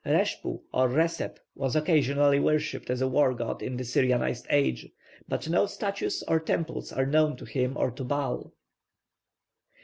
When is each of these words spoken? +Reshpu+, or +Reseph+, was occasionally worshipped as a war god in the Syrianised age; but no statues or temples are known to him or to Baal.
+Reshpu+, 0.03 0.61
or 0.73 0.89
+Reseph+, 0.89 1.37
was 1.53 1.75
occasionally 1.75 2.39
worshipped 2.39 2.89
as 2.89 3.01
a 3.01 3.07
war 3.07 3.35
god 3.35 3.61
in 3.61 3.77
the 3.77 3.83
Syrianised 3.83 4.47
age; 4.49 4.89
but 5.27 5.47
no 5.47 5.67
statues 5.67 6.23
or 6.27 6.39
temples 6.39 6.91
are 6.91 7.05
known 7.05 7.35
to 7.37 7.45
him 7.45 7.77
or 7.77 7.91
to 7.91 8.03
Baal. 8.03 8.51